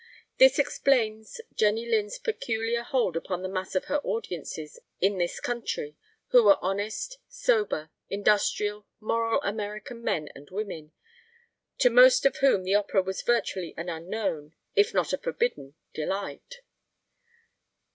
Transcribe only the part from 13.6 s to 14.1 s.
an